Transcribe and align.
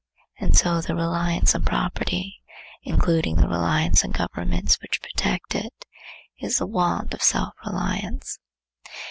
And 0.39 0.57
so 0.57 0.81
the 0.81 0.95
reliance 0.95 1.53
on 1.53 1.61
Property, 1.61 2.39
including 2.81 3.35
the 3.35 3.47
reliance 3.47 4.03
on 4.03 4.09
governments 4.09 4.79
which 4.81 4.99
protect 4.99 5.53
it, 5.53 5.85
is 6.39 6.57
the 6.57 6.65
want 6.65 7.13
of 7.13 7.21
self 7.21 7.53
reliance. 7.63 8.39